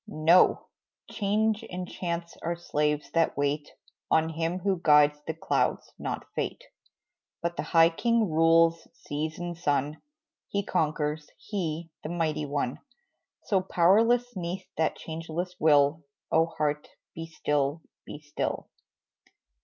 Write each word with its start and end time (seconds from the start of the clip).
No! 0.07 0.69
change 1.11 1.63
and 1.69 1.87
chance 1.87 2.35
are 2.41 2.55
slaves 2.55 3.11
that 3.11 3.37
wait 3.37 3.69
On 4.09 4.29
Him 4.29 4.57
who 4.57 4.81
guides 4.81 5.21
the 5.27 5.35
clouds, 5.35 5.93
not 5.99 6.25
fate, 6.33 6.63
But 7.43 7.55
the 7.55 7.61
High 7.61 7.91
King 7.91 8.27
rules 8.27 8.87
seas 8.93 9.37
and 9.37 9.55
sun, 9.55 10.01
He 10.49 10.63
conquers, 10.65 11.29
He, 11.37 11.91
the 12.01 12.09
Mighty 12.09 12.47
One. 12.47 12.79
So 13.43 13.61
powerless, 13.61 14.35
'neath 14.35 14.65
that 14.75 14.95
changeless 14.95 15.53
will, 15.59 16.03
Oh, 16.31 16.47
heart, 16.47 16.87
be 17.13 17.27
still 17.27 17.83
be 18.03 18.21
still! 18.21 18.69